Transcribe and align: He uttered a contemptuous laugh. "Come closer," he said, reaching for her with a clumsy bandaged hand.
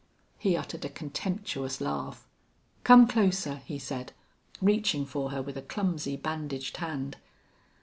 He 0.39 0.57
uttered 0.57 0.83
a 0.83 0.89
contemptuous 0.89 1.79
laugh. 1.79 2.27
"Come 2.83 3.05
closer," 3.07 3.61
he 3.65 3.77
said, 3.77 4.13
reaching 4.59 5.05
for 5.05 5.29
her 5.29 5.43
with 5.43 5.57
a 5.57 5.61
clumsy 5.61 6.15
bandaged 6.17 6.77
hand. 6.77 7.17